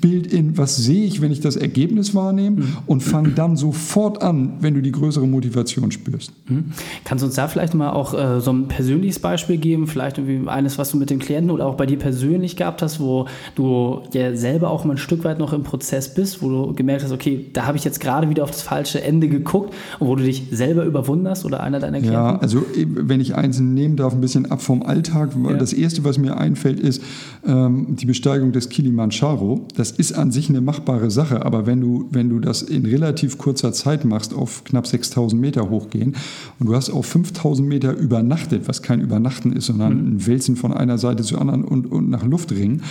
Bild 0.00 0.32
in, 0.32 0.56
was 0.56 0.76
sehe 0.76 1.04
ich, 1.04 1.20
wenn 1.20 1.32
ich 1.32 1.40
das 1.40 1.56
Ergebnis 1.56 2.14
wahrnehme 2.14 2.60
mhm. 2.60 2.76
und 2.86 3.02
fang 3.02 3.34
dann 3.34 3.56
sofort 3.56 4.22
an, 4.22 4.52
wenn 4.60 4.74
du 4.74 4.80
die 4.80 4.92
größere 4.92 5.26
Motivation 5.26 5.90
spürst. 5.90 6.32
Mhm. 6.48 6.66
Kannst 7.04 7.22
du 7.22 7.26
uns 7.26 7.34
da 7.34 7.48
vielleicht 7.48 7.74
mal 7.74 7.90
auch 7.90 8.14
äh, 8.14 8.40
so 8.40 8.52
ein 8.52 8.68
persönliches 8.68 9.18
Beispiel 9.18 9.56
geben, 9.56 9.88
vielleicht 9.88 10.18
irgendwie 10.18 10.48
eines, 10.48 10.78
was 10.78 10.92
du 10.92 10.96
mit 10.96 11.10
dem 11.10 11.18
Klienten 11.18 11.50
oder 11.50 11.66
auch 11.66 11.74
bei 11.74 11.86
dir 11.86 11.98
persönlich 11.98 12.56
gehabt 12.56 12.80
hast, 12.80 13.00
wo 13.00 13.26
du 13.56 14.02
ja 14.12 14.36
selber 14.36 14.70
auch 14.70 14.84
mal 14.84 14.94
ein 14.94 14.98
Stück 14.98 15.24
weit 15.24 15.40
noch 15.40 15.52
im 15.52 15.64
Prozess 15.64 16.14
bist, 16.14 16.40
wo 16.40 16.48
du 16.48 16.74
gemerkt 16.74 17.02
hast, 17.02 17.12
okay, 17.12 17.46
da 17.52 17.66
habe 17.66 17.76
ich 17.76 17.84
jetzt 17.84 17.98
gerade 17.98 18.30
wieder 18.30 18.44
auf 18.44 18.52
das 18.52 18.62
falsche 18.62 19.02
Ende 19.02 19.28
geguckt 19.28 19.74
und 19.98 20.06
wo 20.06 20.14
du 20.14 20.22
dich 20.22 20.44
selber 20.52 20.84
überwunderst 20.84 21.44
oder 21.44 21.64
einer 21.64 21.80
deiner 21.80 21.98
Klienten? 21.98 22.20
Ja, 22.20 22.38
also 22.38 22.64
wenn 22.74 23.20
ich 23.20 23.34
eins 23.34 23.58
nehmen 23.58 23.96
darf, 23.96 24.12
ein 24.12 24.20
bisschen 24.20 24.46
ab 24.46 24.62
vom 24.62 24.84
Alltag, 24.84 25.30
ja. 25.42 25.54
das 25.54 25.72
Erste, 25.72 26.04
was 26.04 26.18
mir 26.18 26.36
einfällt, 26.36 26.78
ist, 26.78 27.02
ähm, 27.48 27.96
die 27.96 28.06
Besteigung 28.06 28.52
des 28.52 28.68
Kilimanjaro. 28.68 29.66
Das 29.74 29.90
ist 29.90 30.12
an 30.12 30.30
sich 30.30 30.48
eine 30.48 30.60
machbare 30.60 31.10
Sache, 31.10 31.44
aber 31.44 31.66
wenn 31.66 31.80
du, 31.80 32.08
wenn 32.10 32.28
du 32.28 32.38
das 32.38 32.62
in 32.62 32.84
relativ 32.84 33.38
kurzer 33.38 33.72
Zeit 33.72 34.04
machst, 34.04 34.34
auf 34.34 34.64
knapp 34.64 34.86
6000 34.86 35.40
Meter 35.40 35.70
hochgehen 35.70 36.14
und 36.60 36.66
du 36.68 36.76
hast 36.76 36.90
auf 36.90 37.06
5000 37.06 37.66
Meter 37.66 37.96
übernachtet, 37.96 38.68
was 38.68 38.82
kein 38.82 39.00
Übernachten 39.00 39.52
ist, 39.52 39.66
sondern 39.66 39.94
mhm. 39.94 40.16
ein 40.16 40.26
Wälzen 40.26 40.56
von 40.56 40.72
einer 40.72 40.98
Seite 40.98 41.22
zur 41.22 41.40
anderen 41.40 41.64
und, 41.64 41.90
und 41.90 42.10
nach 42.10 42.24
Luft 42.24 42.52
ringen 42.52 42.82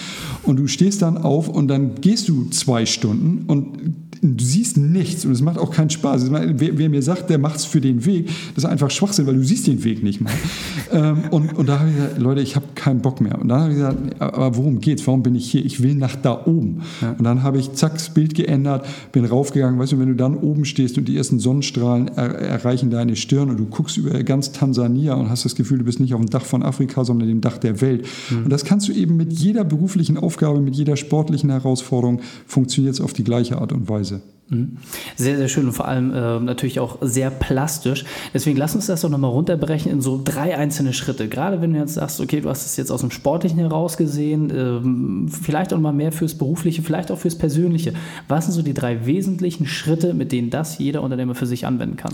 und 0.44 0.58
du 0.58 0.68
stehst 0.68 1.02
dann 1.04 1.18
auf 1.18 1.48
und 1.48 1.68
dann 1.68 1.96
gehst 2.02 2.28
du 2.28 2.46
zwei 2.50 2.86
Stunden 2.86 3.46
und 3.48 4.07
du 4.22 4.44
siehst 4.44 4.78
nichts 4.78 5.26
und 5.26 5.32
es 5.32 5.42
macht 5.42 5.58
auch 5.58 5.72
keinen 5.72 5.90
Spaß. 5.90 6.32
Wer, 6.32 6.78
wer 6.78 6.90
mir 6.90 7.02
sagt, 7.02 7.30
der 7.30 7.38
macht 7.38 7.58
es 7.58 7.66
für 7.66 7.82
den 7.82 8.06
Weg, 8.06 8.28
das 8.56 8.64
ist 8.64 8.70
einfach 8.70 8.90
Schwachsinn, 8.90 9.28
weil 9.28 9.36
du 9.36 9.44
siehst 9.44 9.68
den 9.68 9.84
Weg 9.84 10.04
nicht 10.04 10.22
mal. 10.22 10.34
ähm, 10.92 11.24
und, 11.32 11.58
und 11.58 11.70
da 11.70 11.80
habe 11.80 11.90
ich 11.90 11.96
gesagt, 11.96 12.20
Leute, 12.20 12.42
ich 12.42 12.56
habe 12.56 12.66
keinen 12.76 13.02
Bock 13.02 13.22
mehr. 13.22 13.40
Und 13.40 13.50
dann 13.50 13.62
habe 13.62 13.72
ich 13.72 13.78
gesagt, 13.78 13.98
aber 14.20 14.56
worum 14.56 14.80
geht's? 14.80 15.06
Warum 15.08 15.24
bin 15.24 15.36
ich 15.36 15.50
hier? 15.50 15.66
Ich 15.66 15.82
will 15.82 15.96
nach 15.96 16.16
da 16.16 16.46
oben. 16.46 16.82
Ja. 17.02 17.16
Und 17.18 17.24
dann 17.24 17.44
habe 17.44 17.60
ich 17.60 17.74
zack 17.74 17.94
das 17.94 18.14
Bild 18.14 18.34
geändert, 18.36 18.86
bin 19.12 19.26
raufgegangen. 19.26 19.80
Weißt 19.80 19.92
du, 19.92 20.00
wenn 20.00 20.10
du 20.10 20.16
dann 20.16 20.36
oben 20.36 20.66
stehst 20.66 20.98
und 20.98 21.08
die 21.08 21.18
ersten 21.18 21.40
Sonnenstrahlen 21.40 22.10
er, 22.10 22.36
erreichen 22.36 22.90
deine 22.90 23.16
Stirn 23.16 23.50
und 23.50 23.58
du 23.58 23.66
guckst 23.66 23.98
über 23.98 24.24
ganz 24.24 24.52
Tansania 24.52 25.14
und 25.14 25.30
hast 25.30 25.46
das 25.46 25.56
Gefühl, 25.56 25.80
du 25.80 25.84
bist 25.84 26.00
nicht 26.00 26.14
auf 26.14 26.22
dem 26.22 26.30
Dach 26.30 26.46
von 26.46 26.64
Afrika, 26.64 27.04
sondern 27.04 27.28
dem 27.28 27.42
Dach 27.42 27.58
der 27.58 27.82
Welt. 27.82 28.06
Mhm. 28.30 28.46
Und 28.46 28.50
das 28.50 28.66
kannst 28.66 28.88
du 28.88 28.94
eben 28.94 29.18
mit 29.18 29.34
jeder 29.34 29.64
beruflichen 29.64 30.18
Aufgabe, 30.18 30.62
mit 30.62 30.76
jeder 30.76 30.96
sportlichen 30.98 31.50
Herausforderung 31.50 32.22
funktioniert 32.46 32.96
es 32.96 33.02
auf 33.02 33.14
die 33.14 33.24
gleiche 33.24 33.58
Art 33.60 33.72
und 33.72 33.90
Weise. 33.90 34.07
Weise. 34.12 34.22
Mhm. 34.50 34.78
Sehr, 35.18 35.36
sehr 35.36 35.50
schön 35.50 35.66
und 35.66 35.74
vor 35.74 35.88
allem 35.88 36.14
äh, 36.14 36.40
natürlich 36.40 36.80
auch 36.80 37.00
sehr 37.02 37.30
plastisch. 37.30 38.06
Deswegen 38.34 38.58
lass 38.58 38.76
uns 38.76 38.86
das 38.86 39.02
doch 39.02 39.10
nochmal 39.10 39.32
runterbrechen 39.32 39.92
in 39.92 40.00
so 40.00 40.22
drei 40.24 40.58
einzelne 40.58 40.94
Schritte. 40.94 41.28
Gerade 41.28 41.62
wenn 41.62 41.74
du 41.74 41.80
jetzt 41.80 41.96
sagst, 41.96 42.22
okay, 42.22 42.40
du 42.40 42.50
hast 42.50 42.66
es 42.66 42.78
jetzt 42.78 42.90
aus 42.90 43.02
dem 43.02 43.12
Sportlichen 43.12 43.60
heraus 43.60 43.98
gesehen, 43.98 44.52
ähm, 44.56 45.28
vielleicht 45.30 45.74
auch 45.74 45.80
mal 45.80 45.92
mehr 45.92 46.14
fürs 46.14 46.36
Berufliche, 46.36 46.82
vielleicht 46.82 47.12
auch 47.12 47.20
fürs 47.20 47.38
Persönliche. 47.38 47.94
Was 48.30 48.46
sind 48.46 48.54
so 48.54 48.62
die 48.62 48.74
drei 48.74 49.06
wesentlichen 49.06 49.66
Schritte, 49.66 50.14
mit 50.14 50.32
denen 50.32 50.50
das 50.50 50.78
jeder 50.78 51.04
Unternehmer 51.04 51.36
für 51.36 51.46
sich 51.46 51.66
anwenden 51.66 51.98
kann? 51.98 52.14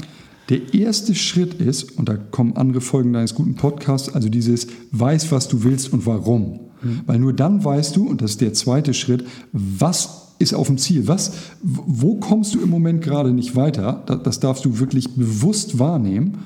Der 0.49 0.73
erste 0.73 1.13
Schritt 1.15 1.53
ist, 1.53 1.97
und 1.97 2.09
da 2.09 2.17
kommen 2.17 2.57
andere 2.57 2.81
Folgen 2.81 3.13
deines 3.13 3.35
guten 3.35 3.55
Podcasts, 3.55 4.13
also 4.13 4.27
dieses 4.27 4.67
Weiß, 4.91 5.31
was 5.31 5.47
du 5.47 5.63
willst 5.63 5.93
und 5.93 6.05
warum. 6.05 6.59
Mhm. 6.81 7.01
Weil 7.05 7.19
nur 7.19 7.33
dann 7.33 7.63
weißt 7.63 7.95
du, 7.95 8.07
und 8.07 8.21
das 8.21 8.31
ist 8.31 8.41
der 8.41 8.53
zweite 8.53 8.93
Schritt, 8.93 9.23
was 9.53 10.23
ist 10.43 10.53
auf 10.53 10.67
dem 10.67 10.77
Ziel. 10.77 11.07
Was, 11.07 11.33
wo 11.61 12.15
kommst 12.15 12.53
du 12.53 12.61
im 12.61 12.69
Moment 12.69 13.01
gerade 13.01 13.31
nicht 13.31 13.55
weiter? 13.55 14.03
Das 14.23 14.39
darfst 14.39 14.65
du 14.65 14.79
wirklich 14.79 15.15
bewusst 15.15 15.79
wahrnehmen. 15.79 16.39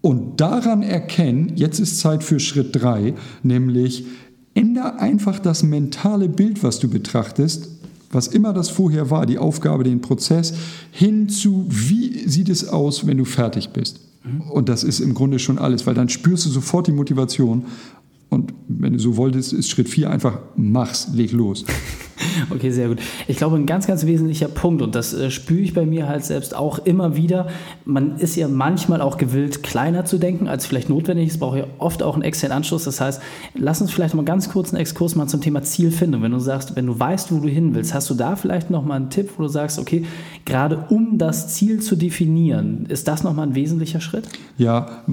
Und 0.00 0.40
daran 0.40 0.82
erkennen, 0.82 1.52
jetzt 1.56 1.80
ist 1.80 2.00
Zeit 2.00 2.24
für 2.24 2.40
Schritt 2.40 2.70
3, 2.72 3.14
nämlich 3.42 4.06
ändere 4.54 4.98
einfach 4.98 5.38
das 5.38 5.62
mentale 5.62 6.28
Bild, 6.28 6.62
was 6.62 6.78
du 6.78 6.88
betrachtest, 6.88 7.68
was 8.10 8.28
immer 8.28 8.52
das 8.52 8.70
vorher 8.70 9.10
war, 9.10 9.26
die 9.26 9.38
Aufgabe, 9.38 9.84
den 9.84 10.00
Prozess, 10.00 10.54
hin 10.92 11.28
zu, 11.28 11.66
wie 11.68 12.28
sieht 12.28 12.48
es 12.48 12.68
aus, 12.68 13.06
wenn 13.06 13.18
du 13.18 13.24
fertig 13.24 13.70
bist. 13.70 14.00
Und 14.50 14.68
das 14.68 14.84
ist 14.84 15.00
im 15.00 15.14
Grunde 15.14 15.38
schon 15.38 15.58
alles, 15.58 15.86
weil 15.86 15.94
dann 15.94 16.08
spürst 16.08 16.46
du 16.46 16.50
sofort 16.50 16.86
die 16.86 16.92
Motivation. 16.92 17.64
Und 18.28 18.52
wenn 18.68 18.92
du 18.92 18.98
so 18.98 19.16
wolltest, 19.16 19.52
ist 19.52 19.68
Schritt 19.68 19.88
4 19.88 20.10
einfach, 20.10 20.38
mach's, 20.56 21.08
leg 21.12 21.32
los. 21.32 21.64
Okay, 22.50 22.70
sehr 22.70 22.88
gut. 22.88 22.98
Ich 23.26 23.36
glaube, 23.36 23.56
ein 23.56 23.66
ganz, 23.66 23.86
ganz 23.86 24.06
wesentlicher 24.06 24.48
Punkt, 24.48 24.82
und 24.82 24.94
das 24.94 25.12
äh, 25.12 25.30
spüre 25.30 25.60
ich 25.60 25.74
bei 25.74 25.84
mir 25.84 26.08
halt 26.08 26.24
selbst 26.24 26.54
auch 26.54 26.78
immer 26.78 27.16
wieder, 27.16 27.48
man 27.84 28.18
ist 28.18 28.36
ja 28.36 28.48
manchmal 28.48 29.00
auch 29.00 29.18
gewillt, 29.18 29.62
kleiner 29.62 30.04
zu 30.04 30.18
denken, 30.18 30.48
als 30.48 30.66
vielleicht 30.66 30.88
notwendig 30.88 31.28
ist, 31.28 31.38
brauche 31.38 31.58
ja 31.58 31.64
oft 31.78 32.02
auch 32.02 32.14
einen 32.14 32.22
externen 32.22 32.56
Anschluss. 32.56 32.84
Das 32.84 33.00
heißt, 33.00 33.20
lass 33.54 33.80
uns 33.80 33.90
vielleicht 33.90 34.14
mal 34.14 34.24
ganz 34.24 34.48
kurz 34.48 34.72
einen 34.72 34.80
Exkurs 34.80 35.14
machen 35.14 35.28
zum 35.28 35.40
Thema 35.40 35.62
Zielfindung. 35.62 36.22
Wenn 36.22 36.32
du 36.32 36.38
sagst, 36.38 36.76
wenn 36.76 36.86
du 36.86 36.98
weißt, 36.98 37.32
wo 37.32 37.38
du 37.38 37.48
hin 37.48 37.74
willst, 37.74 37.94
hast 37.94 38.08
du 38.10 38.14
da 38.14 38.36
vielleicht 38.36 38.70
nochmal 38.70 38.96
einen 38.96 39.10
Tipp, 39.10 39.30
wo 39.36 39.42
du 39.42 39.48
sagst, 39.48 39.78
okay, 39.78 40.04
gerade 40.44 40.86
um 40.90 41.18
das 41.18 41.54
Ziel 41.54 41.80
zu 41.80 41.96
definieren, 41.96 42.86
ist 42.88 43.08
das 43.08 43.22
nochmal 43.22 43.48
ein 43.48 43.54
wesentlicher 43.54 44.00
Schritt? 44.00 44.28
Ja, 44.56 45.04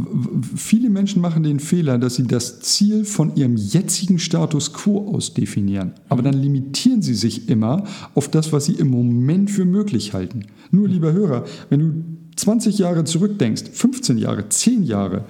viele 0.56 0.90
Menschen 0.90 1.22
machen 1.22 1.44
den 1.44 1.60
Fehler, 1.60 1.98
dass 1.98 2.16
sie 2.16 2.28
das 2.28 2.62
Ziel 2.62 3.06
von 3.06 3.36
ihrem 3.36 3.56
jetzigen 3.56 4.20
Status 4.20 4.74
quo 4.74 5.14
aus 5.14 5.34
definieren. 5.34 5.94
Aber 6.10 6.22
dann 6.22 6.34
limitieren 6.34 6.95
sie 7.02 7.14
sich 7.14 7.50
immer 7.50 7.84
auf 8.14 8.30
das, 8.30 8.52
was 8.54 8.66
sie 8.66 8.74
im 8.74 8.90
Moment 8.90 9.52
für 9.52 9.66
möglich 9.66 10.14
halten. 10.14 10.46
Nur, 10.72 10.88
lieber 10.88 11.14
Hörer, 11.14 11.46
wenn 11.70 11.80
du 11.80 11.94
20 12.36 12.78
Jahre 12.78 13.04
zurückdenkst, 13.04 13.64
15 13.72 14.18
Jahre, 14.18 14.50
10 14.50 14.84
Jahre, 14.84 15.26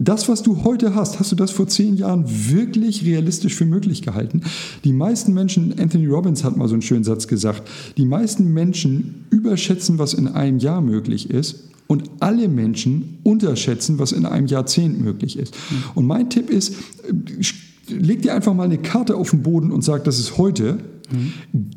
das, 0.00 0.28
was 0.28 0.42
du 0.42 0.62
heute 0.62 0.94
hast, 0.94 1.18
hast 1.18 1.32
du 1.32 1.36
das 1.36 1.50
vor 1.50 1.66
zehn 1.66 1.96
Jahren 1.96 2.24
wirklich 2.26 3.04
realistisch 3.04 3.56
für 3.56 3.64
möglich 3.64 4.02
gehalten? 4.02 4.42
Die 4.84 4.92
meisten 4.92 5.34
Menschen, 5.34 5.74
Anthony 5.78 6.06
Robbins 6.06 6.44
hat 6.44 6.56
mal 6.56 6.68
so 6.68 6.74
einen 6.74 6.82
schönen 6.82 7.02
Satz 7.02 7.26
gesagt, 7.26 7.68
die 7.96 8.04
meisten 8.04 8.52
Menschen 8.54 9.26
überschätzen, 9.30 9.98
was 9.98 10.14
in 10.14 10.28
einem 10.28 10.58
Jahr 10.58 10.80
möglich 10.80 11.30
ist 11.30 11.64
und 11.88 12.04
alle 12.20 12.48
Menschen 12.48 13.18
unterschätzen, 13.24 13.98
was 13.98 14.12
in 14.12 14.24
einem 14.24 14.46
Jahrzehnt 14.46 15.00
möglich 15.00 15.36
ist. 15.36 15.56
Und 15.96 16.06
mein 16.06 16.30
Tipp 16.30 16.48
ist, 16.48 16.74
leg 17.88 18.22
dir 18.22 18.34
einfach 18.34 18.54
mal 18.54 18.64
eine 18.64 18.78
Karte 18.78 19.16
auf 19.16 19.30
den 19.30 19.42
Boden 19.42 19.70
und 19.70 19.82
sag, 19.82 20.04
das 20.04 20.18
ist 20.18 20.38
heute. 20.38 20.78
Mhm. 21.10 21.32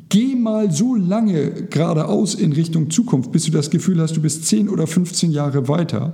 Geh 0.09 0.35
mal 0.35 0.71
so 0.71 0.95
lange 0.95 1.51
geradeaus 1.69 2.35
in 2.35 2.53
Richtung 2.53 2.89
Zukunft, 2.89 3.31
bis 3.31 3.45
du 3.45 3.51
das 3.51 3.69
Gefühl 3.69 4.01
hast, 4.01 4.15
du 4.17 4.21
bist 4.21 4.45
10 4.45 4.69
oder 4.69 4.87
15 4.87 5.31
Jahre 5.31 5.67
weiter. 5.67 6.11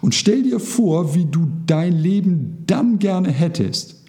Und 0.00 0.14
stell 0.14 0.42
dir 0.42 0.60
vor, 0.60 1.14
wie 1.14 1.24
du 1.24 1.48
dein 1.66 1.98
Leben 1.98 2.64
dann 2.66 2.98
gerne 2.98 3.30
hättest. 3.30 3.99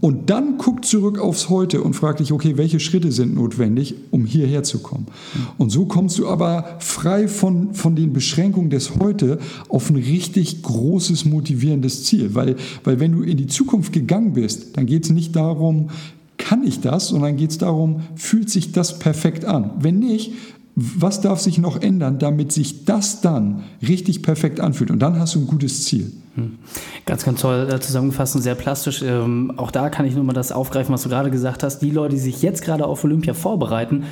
Und 0.00 0.30
dann 0.30 0.58
guck 0.58 0.84
zurück 0.84 1.18
aufs 1.18 1.48
Heute 1.48 1.82
und 1.82 1.94
frag 1.94 2.18
dich, 2.18 2.32
okay, 2.32 2.56
welche 2.56 2.80
Schritte 2.80 3.12
sind 3.12 3.34
notwendig, 3.34 3.94
um 4.10 4.24
hierher 4.24 4.62
zu 4.62 4.80
kommen. 4.80 5.06
Und 5.58 5.70
so 5.70 5.86
kommst 5.86 6.18
du 6.18 6.28
aber 6.28 6.76
frei 6.80 7.28
von, 7.28 7.74
von 7.74 7.96
den 7.96 8.12
Beschränkungen 8.12 8.70
des 8.70 8.96
Heute 8.98 9.38
auf 9.68 9.90
ein 9.90 9.96
richtig 9.96 10.62
großes, 10.62 11.24
motivierendes 11.24 12.04
Ziel. 12.04 12.34
Weil, 12.34 12.56
weil 12.84 13.00
wenn 13.00 13.12
du 13.12 13.22
in 13.22 13.36
die 13.36 13.46
Zukunft 13.46 13.92
gegangen 13.92 14.34
bist, 14.34 14.76
dann 14.76 14.86
geht 14.86 15.04
es 15.04 15.10
nicht 15.10 15.36
darum, 15.36 15.90
kann 16.36 16.64
ich 16.64 16.80
das, 16.80 17.08
sondern 17.08 17.36
geht 17.36 17.50
es 17.50 17.58
darum, 17.58 18.02
fühlt 18.16 18.50
sich 18.50 18.72
das 18.72 18.98
perfekt 18.98 19.44
an. 19.44 19.72
Wenn 19.80 19.98
nicht, 19.98 20.32
was 20.74 21.20
darf 21.20 21.40
sich 21.40 21.58
noch 21.58 21.80
ändern, 21.82 22.18
damit 22.18 22.52
sich 22.52 22.84
das 22.84 23.20
dann 23.20 23.64
richtig 23.86 24.22
perfekt 24.22 24.60
anfühlt? 24.60 24.90
Und 24.90 25.00
dann 25.00 25.18
hast 25.18 25.34
du 25.34 25.40
ein 25.40 25.46
gutes 25.46 25.84
Ziel. 25.84 26.12
Hm. 26.40 26.58
Ganz, 27.06 27.24
ganz 27.24 27.40
toll 27.40 27.68
äh, 27.70 27.80
zusammengefasst 27.80 28.36
und 28.36 28.42
sehr 28.42 28.54
plastisch. 28.54 29.02
Ähm, 29.02 29.52
auch 29.56 29.70
da 29.70 29.88
kann 29.90 30.06
ich 30.06 30.14
nur 30.14 30.24
mal 30.24 30.32
das 30.32 30.52
aufgreifen, 30.52 30.92
was 30.92 31.02
du 31.02 31.08
gerade 31.08 31.30
gesagt 31.30 31.62
hast. 31.62 31.80
Die 31.80 31.90
Leute, 31.90 32.14
die 32.14 32.20
sich 32.20 32.42
jetzt 32.42 32.62
gerade 32.62 32.86
auf 32.86 33.04
Olympia 33.04 33.34
vorbereiten, 33.34 34.04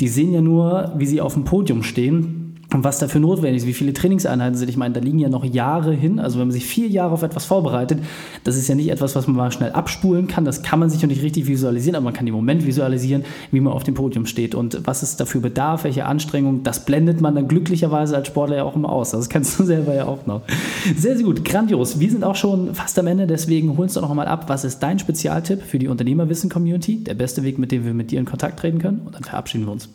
die 0.00 0.08
sehen 0.08 0.32
ja 0.32 0.40
nur, 0.40 0.92
wie 0.96 1.06
sie 1.06 1.20
auf 1.20 1.34
dem 1.34 1.44
Podium 1.44 1.82
stehen 1.82 2.45
und 2.72 2.82
was 2.82 2.98
dafür 2.98 3.20
notwendig 3.20 3.62
ist, 3.62 3.66
wie 3.66 3.72
viele 3.72 3.92
Trainingseinheiten 3.92 4.58
sind. 4.58 4.68
Ich 4.68 4.76
meine, 4.76 4.94
da 4.94 5.00
liegen 5.00 5.20
ja 5.20 5.28
noch 5.28 5.44
Jahre 5.44 5.92
hin. 5.92 6.18
Also 6.18 6.38
wenn 6.38 6.48
man 6.48 6.52
sich 6.52 6.66
vier 6.66 6.88
Jahre 6.88 7.12
auf 7.12 7.22
etwas 7.22 7.44
vorbereitet, 7.44 8.00
das 8.42 8.56
ist 8.56 8.66
ja 8.66 8.74
nicht 8.74 8.90
etwas, 8.90 9.14
was 9.14 9.28
man 9.28 9.36
mal 9.36 9.52
schnell 9.52 9.70
abspulen 9.70 10.26
kann. 10.26 10.44
Das 10.44 10.62
kann 10.62 10.80
man 10.80 10.90
sich 10.90 11.00
noch 11.00 11.08
nicht 11.08 11.22
richtig 11.22 11.46
visualisieren, 11.46 11.94
aber 11.94 12.04
man 12.04 12.12
kann 12.12 12.26
den 12.26 12.34
Moment 12.34 12.66
visualisieren, 12.66 13.24
wie 13.52 13.60
man 13.60 13.72
auf 13.72 13.84
dem 13.84 13.94
Podium 13.94 14.26
steht 14.26 14.56
und 14.56 14.80
was 14.84 15.02
es 15.02 15.16
dafür 15.16 15.40
bedarf, 15.40 15.84
welche 15.84 16.06
Anstrengungen. 16.06 16.64
Das 16.64 16.84
blendet 16.84 17.20
man 17.20 17.36
dann 17.36 17.46
glücklicherweise 17.46 18.16
als 18.16 18.26
Sportler 18.26 18.56
ja 18.56 18.64
auch 18.64 18.74
immer 18.74 18.90
aus. 18.90 19.12
Das 19.12 19.28
kennst 19.28 19.58
du 19.58 19.64
selber 19.64 19.94
ja 19.94 20.06
auch 20.06 20.26
noch. 20.26 20.42
Sehr, 20.96 21.16
sehr 21.16 21.24
gut. 21.24 21.44
Grandios. 21.44 22.00
Wir 22.00 22.10
sind 22.10 22.24
auch 22.24 22.36
schon 22.36 22.74
fast 22.74 22.98
am 22.98 23.06
Ende, 23.06 23.28
deswegen 23.28 23.70
holen 23.70 23.82
uns 23.82 23.94
doch 23.94 24.02
noch 24.02 24.12
mal 24.12 24.26
ab. 24.26 24.48
Was 24.48 24.64
ist 24.64 24.80
dein 24.80 24.98
Spezialtipp 24.98 25.62
für 25.62 25.78
die 25.78 25.86
Unternehmerwissen-Community? 25.86 27.04
Der 27.04 27.14
beste 27.14 27.44
Weg, 27.44 27.58
mit 27.58 27.70
dem 27.70 27.84
wir 27.84 27.94
mit 27.94 28.10
dir 28.10 28.18
in 28.18 28.24
Kontakt 28.24 28.58
treten 28.58 28.80
können? 28.80 29.02
Und 29.04 29.14
dann 29.14 29.22
verabschieden 29.22 29.66
wir 29.66 29.72
uns. 29.72 29.88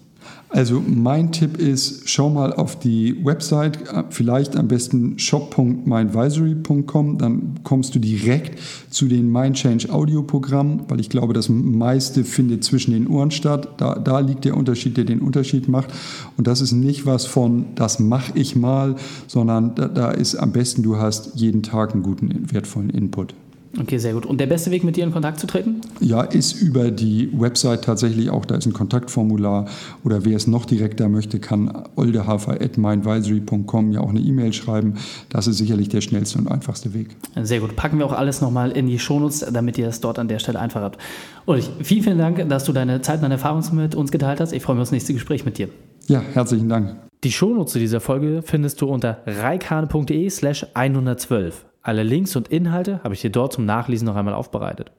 Also 0.49 0.83
mein 0.85 1.31
Tipp 1.31 1.57
ist, 1.57 2.09
schau 2.09 2.29
mal 2.29 2.51
auf 2.51 2.77
die 2.77 3.23
Website, 3.23 3.79
vielleicht 4.09 4.57
am 4.57 4.67
besten 4.67 5.17
shop.mindvisory.com, 5.17 7.17
dann 7.17 7.59
kommst 7.63 7.95
du 7.95 7.99
direkt 7.99 8.59
zu 8.89 9.07
den 9.07 9.31
Mindchange 9.31 9.89
Audioprogrammen, 9.89 10.81
weil 10.89 10.99
ich 10.99 11.09
glaube, 11.09 11.33
das 11.33 11.47
meiste 11.47 12.25
findet 12.25 12.65
zwischen 12.65 12.91
den 12.91 13.07
Ohren 13.07 13.31
statt. 13.31 13.69
Da, 13.77 13.95
da 13.95 14.19
liegt 14.19 14.43
der 14.43 14.57
Unterschied, 14.57 14.97
der 14.97 15.05
den 15.05 15.21
Unterschied 15.21 15.69
macht. 15.69 15.89
Und 16.35 16.47
das 16.47 16.59
ist 16.59 16.73
nicht 16.73 17.05
was 17.05 17.25
von, 17.25 17.67
das 17.75 17.99
mache 17.99 18.33
ich 18.35 18.57
mal, 18.57 18.95
sondern 19.27 19.73
da, 19.75 19.87
da 19.87 20.11
ist 20.11 20.35
am 20.35 20.51
besten, 20.51 20.83
du 20.83 20.97
hast 20.97 21.35
jeden 21.35 21.63
Tag 21.63 21.93
einen 21.93 22.03
guten, 22.03 22.51
wertvollen 22.51 22.89
Input. 22.89 23.33
Okay, 23.79 23.97
sehr 23.99 24.13
gut. 24.13 24.25
Und 24.25 24.39
der 24.41 24.47
beste 24.47 24.69
Weg, 24.71 24.83
mit 24.83 24.97
dir 24.97 25.05
in 25.05 25.11
Kontakt 25.11 25.39
zu 25.39 25.47
treten? 25.47 25.79
Ja, 26.01 26.23
ist 26.23 26.61
über 26.61 26.91
die 26.91 27.29
Website 27.31 27.83
tatsächlich 27.83 28.29
auch. 28.29 28.45
Da 28.45 28.55
ist 28.55 28.65
ein 28.65 28.73
Kontaktformular. 28.73 29.67
Oder 30.03 30.25
wer 30.25 30.35
es 30.35 30.45
noch 30.45 30.65
direkter 30.65 31.07
möchte, 31.07 31.39
kann 31.39 31.71
oldehafer.myadvisory.com 31.95 33.91
ja 33.93 34.01
auch 34.01 34.09
eine 34.09 34.19
E-Mail 34.19 34.51
schreiben. 34.51 34.95
Das 35.29 35.47
ist 35.47 35.57
sicherlich 35.57 35.87
der 35.89 36.01
schnellste 36.01 36.39
und 36.39 36.49
einfachste 36.49 36.93
Weg. 36.93 37.15
Sehr 37.41 37.61
gut. 37.61 37.75
Packen 37.77 37.97
wir 37.97 38.05
auch 38.05 38.13
alles 38.13 38.41
nochmal 38.41 38.71
in 38.71 38.87
die 38.87 38.99
Shownotes, 38.99 39.45
damit 39.51 39.77
ihr 39.77 39.87
es 39.87 40.01
dort 40.01 40.19
an 40.19 40.27
der 40.27 40.39
Stelle 40.39 40.59
einfach 40.59 40.81
habt. 40.81 40.99
Ulrich, 41.45 41.69
vielen, 41.81 42.03
vielen 42.03 42.17
Dank, 42.17 42.49
dass 42.49 42.65
du 42.65 42.73
deine 42.73 43.01
Zeit 43.01 43.15
und 43.17 43.23
deine 43.23 43.35
Erfahrungen 43.35 43.63
mit 43.75 43.95
uns 43.95 44.11
geteilt 44.11 44.41
hast. 44.41 44.51
Ich 44.51 44.63
freue 44.63 44.75
mich 44.75 44.81
auf 44.81 44.87
das 44.89 44.91
nächste 44.91 45.13
Gespräch 45.13 45.45
mit 45.45 45.57
dir. 45.57 45.69
Ja, 46.07 46.21
herzlichen 46.33 46.67
Dank. 46.67 46.97
Die 47.23 47.31
Shownotes 47.31 47.73
zu 47.73 47.79
dieser 47.79 48.01
Folge 48.01 48.41
findest 48.43 48.81
du 48.81 48.87
unter 48.87 49.19
reikane.de 49.25 50.29
slash 50.29 50.65
112. 50.73 51.65
Alle 51.81 52.03
Links 52.03 52.35
und 52.35 52.49
Inhalte 52.49 53.03
habe 53.03 53.13
ich 53.13 53.21
dir 53.21 53.31
dort 53.31 53.53
zum 53.53 53.65
Nachlesen 53.65 54.05
noch 54.05 54.15
einmal 54.15 54.33
aufbereitet. 54.33 54.91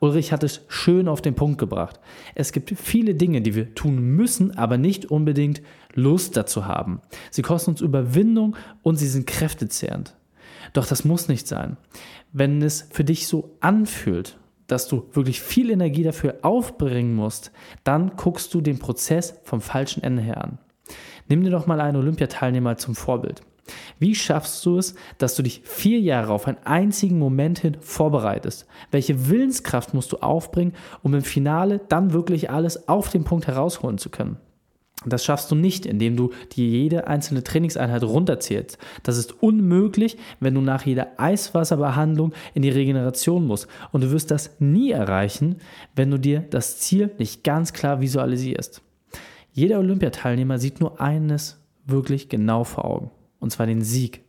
Ulrich 0.00 0.32
hat 0.32 0.42
es 0.42 0.62
schön 0.68 1.08
auf 1.08 1.22
den 1.22 1.34
Punkt 1.34 1.58
gebracht. 1.58 2.00
Es 2.34 2.52
gibt 2.52 2.70
viele 2.70 3.14
Dinge, 3.14 3.40
die 3.40 3.54
wir 3.54 3.74
tun 3.74 3.98
müssen, 3.98 4.56
aber 4.56 4.76
nicht 4.76 5.06
unbedingt 5.06 5.62
Lust 5.94 6.36
dazu 6.36 6.66
haben. 6.66 7.00
Sie 7.30 7.42
kosten 7.42 7.70
uns 7.70 7.80
Überwindung 7.80 8.56
und 8.82 8.96
sie 8.96 9.08
sind 9.08 9.26
kräftezehrend. 9.26 10.14
Doch 10.72 10.86
das 10.86 11.04
muss 11.04 11.28
nicht 11.28 11.46
sein. 11.46 11.76
Wenn 12.32 12.60
es 12.60 12.88
für 12.90 13.04
dich 13.04 13.26
so 13.26 13.56
anfühlt, 13.60 14.36
dass 14.66 14.88
du 14.88 15.08
wirklich 15.12 15.40
viel 15.40 15.70
Energie 15.70 16.02
dafür 16.02 16.40
aufbringen 16.42 17.14
musst, 17.14 17.52
dann 17.84 18.16
guckst 18.16 18.52
du 18.52 18.60
den 18.60 18.78
Prozess 18.78 19.38
vom 19.44 19.60
falschen 19.60 20.02
Ende 20.02 20.22
her 20.22 20.42
an. 20.42 20.58
Nimm 21.28 21.42
dir 21.42 21.50
doch 21.50 21.66
mal 21.66 21.80
einen 21.80 21.96
Olympiateilnehmer 21.96 22.76
zum 22.76 22.94
Vorbild. 22.94 23.42
Wie 23.98 24.14
schaffst 24.14 24.64
du 24.64 24.78
es, 24.78 24.94
dass 25.18 25.34
du 25.34 25.42
dich 25.42 25.62
vier 25.64 26.00
Jahre 26.00 26.32
auf 26.32 26.46
einen 26.46 26.58
einzigen 26.64 27.18
Moment 27.18 27.58
hin 27.58 27.76
vorbereitest? 27.80 28.66
Welche 28.90 29.28
Willenskraft 29.28 29.94
musst 29.94 30.12
du 30.12 30.18
aufbringen, 30.18 30.74
um 31.02 31.14
im 31.14 31.22
Finale 31.22 31.80
dann 31.88 32.12
wirklich 32.12 32.50
alles 32.50 32.88
auf 32.88 33.10
den 33.10 33.24
Punkt 33.24 33.46
herausholen 33.46 33.98
zu 33.98 34.10
können? 34.10 34.38
Das 35.04 35.24
schaffst 35.24 35.50
du 35.50 35.54
nicht, 35.54 35.86
indem 35.86 36.16
du 36.16 36.30
dir 36.52 36.66
jede 36.66 37.06
einzelne 37.06 37.44
Trainingseinheit 37.44 38.02
runterzählst. 38.02 38.78
Das 39.02 39.18
ist 39.18 39.42
unmöglich, 39.42 40.16
wenn 40.40 40.54
du 40.54 40.60
nach 40.60 40.84
jeder 40.84 41.08
Eiswasserbehandlung 41.18 42.32
in 42.54 42.62
die 42.62 42.70
Regeneration 42.70 43.46
musst. 43.46 43.68
Und 43.92 44.02
du 44.02 44.10
wirst 44.10 44.30
das 44.30 44.56
nie 44.58 44.90
erreichen, 44.90 45.56
wenn 45.94 46.10
du 46.10 46.18
dir 46.18 46.40
das 46.50 46.78
Ziel 46.78 47.10
nicht 47.18 47.44
ganz 47.44 47.72
klar 47.72 48.00
visualisierst. 48.00 48.82
Jeder 49.52 49.78
Olympiateilnehmer 49.78 50.58
sieht 50.58 50.80
nur 50.80 51.00
eines 51.00 51.62
wirklich 51.86 52.28
genau 52.28 52.64
vor 52.64 52.84
Augen 52.84 53.10
und 53.46 53.50
zwar 53.50 53.66
den 53.66 53.82
Sieg. 53.82 54.24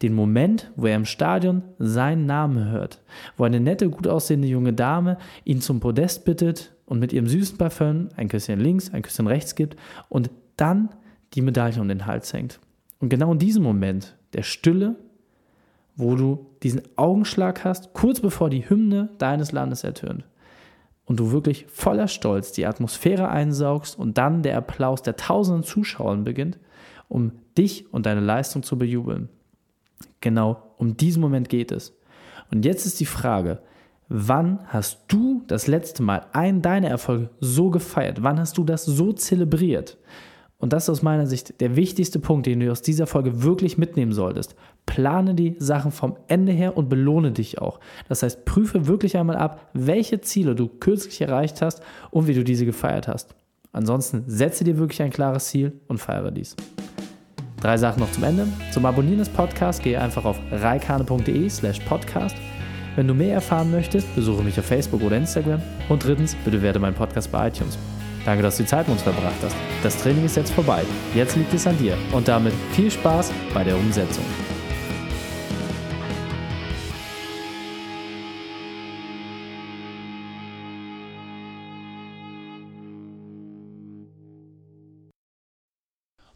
Den 0.00 0.14
Moment, 0.14 0.72
wo 0.76 0.86
er 0.86 0.96
im 0.96 1.04
Stadion 1.04 1.62
seinen 1.78 2.24
Namen 2.24 2.70
hört, 2.70 3.02
wo 3.36 3.44
eine 3.44 3.60
nette, 3.60 3.90
gut 3.90 4.08
aussehende 4.08 4.48
junge 4.48 4.72
Dame 4.72 5.18
ihn 5.44 5.60
zum 5.60 5.78
Podest 5.78 6.24
bittet 6.24 6.74
und 6.86 6.98
mit 6.98 7.12
ihrem 7.12 7.26
süßen 7.26 7.58
Parfüm 7.58 8.08
ein 8.16 8.28
Küsschen 8.28 8.60
links, 8.60 8.92
ein 8.94 9.02
Küsschen 9.02 9.26
rechts 9.26 9.54
gibt 9.54 9.76
und 10.08 10.30
dann 10.56 10.88
die 11.34 11.42
Medaille 11.42 11.80
um 11.80 11.88
den 11.88 12.06
Hals 12.06 12.32
hängt. 12.32 12.60
Und 12.98 13.10
genau 13.10 13.30
in 13.32 13.38
diesem 13.38 13.62
Moment, 13.62 14.16
der 14.32 14.42
Stille, 14.42 14.96
wo 15.96 16.16
du 16.16 16.46
diesen 16.62 16.80
Augenschlag 16.96 17.62
hast, 17.62 17.92
kurz 17.92 18.20
bevor 18.20 18.48
die 18.48 18.68
Hymne 18.68 19.10
deines 19.18 19.52
Landes 19.52 19.84
ertönt 19.84 20.24
und 21.04 21.20
du 21.20 21.30
wirklich 21.30 21.66
voller 21.68 22.08
Stolz 22.08 22.52
die 22.52 22.64
Atmosphäre 22.64 23.28
einsaugst 23.28 23.98
und 23.98 24.16
dann 24.16 24.42
der 24.42 24.56
Applaus 24.56 25.02
der 25.02 25.16
tausenden 25.16 25.62
Zuschauer 25.62 26.16
beginnt, 26.16 26.58
um 27.12 27.32
dich 27.58 27.92
und 27.92 28.06
deine 28.06 28.20
Leistung 28.20 28.62
zu 28.62 28.78
bejubeln. 28.78 29.28
Genau 30.20 30.74
um 30.78 30.96
diesen 30.96 31.20
Moment 31.20 31.48
geht 31.48 31.70
es. 31.70 31.94
Und 32.50 32.64
jetzt 32.64 32.86
ist 32.86 33.00
die 33.00 33.06
Frage, 33.06 33.60
wann 34.08 34.60
hast 34.66 35.04
du 35.08 35.42
das 35.46 35.66
letzte 35.66 36.02
Mal 36.02 36.26
einen 36.32 36.62
deiner 36.62 36.88
Erfolge 36.88 37.30
so 37.38 37.70
gefeiert? 37.70 38.22
Wann 38.22 38.40
hast 38.40 38.56
du 38.56 38.64
das 38.64 38.84
so 38.84 39.12
zelebriert? 39.12 39.98
Und 40.58 40.72
das 40.72 40.84
ist 40.84 40.90
aus 40.90 41.02
meiner 41.02 41.26
Sicht 41.26 41.60
der 41.60 41.76
wichtigste 41.76 42.18
Punkt, 42.18 42.46
den 42.46 42.60
du 42.60 42.70
aus 42.70 42.82
dieser 42.82 43.06
Folge 43.06 43.42
wirklich 43.42 43.78
mitnehmen 43.78 44.12
solltest. 44.12 44.54
Plane 44.86 45.34
die 45.34 45.56
Sachen 45.58 45.90
vom 45.90 46.16
Ende 46.28 46.52
her 46.52 46.76
und 46.76 46.88
belohne 46.88 47.32
dich 47.32 47.60
auch. 47.60 47.80
Das 48.08 48.22
heißt, 48.22 48.44
prüfe 48.44 48.86
wirklich 48.86 49.18
einmal 49.18 49.36
ab, 49.36 49.68
welche 49.74 50.20
Ziele 50.20 50.54
du 50.54 50.68
kürzlich 50.68 51.20
erreicht 51.20 51.60
hast 51.60 51.82
und 52.10 52.26
wie 52.26 52.34
du 52.34 52.44
diese 52.44 52.64
gefeiert 52.64 53.08
hast. 53.08 53.34
Ansonsten 53.72 54.24
setze 54.26 54.64
dir 54.64 54.78
wirklich 54.78 55.02
ein 55.02 55.10
klares 55.10 55.48
Ziel 55.48 55.80
und 55.88 55.98
feiere 55.98 56.30
dies. 56.30 56.54
Drei 57.62 57.76
Sachen 57.76 58.00
noch 58.00 58.10
zum 58.10 58.24
Ende. 58.24 58.48
Zum 58.72 58.84
Abonnieren 58.84 59.18
des 59.18 59.28
Podcasts 59.28 59.80
gehe 59.80 60.00
einfach 60.00 60.24
auf 60.24 60.40
reikane.de 60.50 61.48
slash 61.48 61.78
podcast. 61.80 62.36
Wenn 62.96 63.06
du 63.06 63.14
mehr 63.14 63.34
erfahren 63.34 63.70
möchtest, 63.70 64.12
besuche 64.16 64.42
mich 64.42 64.58
auf 64.58 64.66
Facebook 64.66 65.00
oder 65.00 65.16
Instagram. 65.16 65.62
Und 65.88 66.04
drittens, 66.04 66.34
bitte 66.44 66.60
werde 66.60 66.80
meinen 66.80 66.96
Podcast 66.96 67.30
bei 67.30 67.46
iTunes. 67.46 67.78
Danke, 68.24 68.42
dass 68.42 68.56
du 68.56 68.64
die 68.64 68.68
Zeit 68.68 68.88
mit 68.88 68.94
uns 68.94 69.02
verbracht 69.02 69.36
hast. 69.42 69.56
Das 69.82 69.96
Training 70.02 70.24
ist 70.24 70.36
jetzt 70.36 70.52
vorbei. 70.52 70.82
Jetzt 71.14 71.36
liegt 71.36 71.54
es 71.54 71.66
an 71.66 71.78
dir. 71.78 71.96
Und 72.12 72.26
damit 72.26 72.52
viel 72.72 72.90
Spaß 72.90 73.32
bei 73.54 73.62
der 73.62 73.76
Umsetzung. 73.76 74.24